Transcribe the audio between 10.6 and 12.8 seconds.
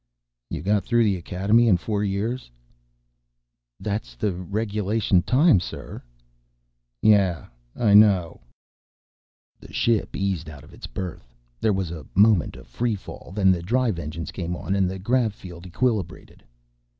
of its berth. There was a moment of